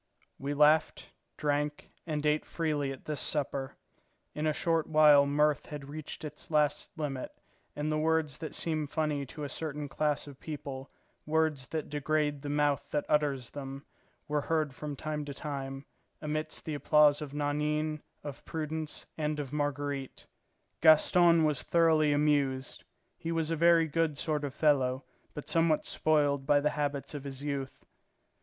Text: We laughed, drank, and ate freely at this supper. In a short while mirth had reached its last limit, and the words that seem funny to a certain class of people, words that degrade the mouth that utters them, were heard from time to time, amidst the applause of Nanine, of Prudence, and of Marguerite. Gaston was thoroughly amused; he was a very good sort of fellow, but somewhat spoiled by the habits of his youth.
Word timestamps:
We 0.39 0.55
laughed, 0.55 1.11
drank, 1.37 1.91
and 2.07 2.25
ate 2.25 2.43
freely 2.43 2.91
at 2.91 3.05
this 3.05 3.21
supper. 3.21 3.75
In 4.33 4.47
a 4.47 4.51
short 4.51 4.87
while 4.87 5.27
mirth 5.27 5.67
had 5.67 5.89
reached 5.89 6.25
its 6.25 6.49
last 6.49 6.89
limit, 6.97 7.29
and 7.75 7.91
the 7.91 7.99
words 7.99 8.39
that 8.39 8.55
seem 8.55 8.87
funny 8.87 9.27
to 9.27 9.43
a 9.43 9.47
certain 9.47 9.87
class 9.87 10.25
of 10.25 10.39
people, 10.39 10.89
words 11.27 11.67
that 11.67 11.87
degrade 11.89 12.41
the 12.41 12.49
mouth 12.49 12.89
that 12.89 13.05
utters 13.07 13.51
them, 13.51 13.85
were 14.27 14.41
heard 14.41 14.73
from 14.73 14.95
time 14.95 15.23
to 15.25 15.35
time, 15.35 15.85
amidst 16.19 16.65
the 16.65 16.73
applause 16.73 17.21
of 17.21 17.35
Nanine, 17.35 18.01
of 18.23 18.43
Prudence, 18.43 19.05
and 19.19 19.39
of 19.39 19.53
Marguerite. 19.53 20.25
Gaston 20.81 21.43
was 21.43 21.61
thoroughly 21.61 22.11
amused; 22.11 22.83
he 23.19 23.31
was 23.31 23.51
a 23.51 23.55
very 23.55 23.85
good 23.87 24.17
sort 24.17 24.43
of 24.45 24.55
fellow, 24.55 25.03
but 25.35 25.47
somewhat 25.47 25.85
spoiled 25.85 26.47
by 26.47 26.59
the 26.59 26.71
habits 26.71 27.13
of 27.13 27.23
his 27.23 27.43
youth. 27.43 27.85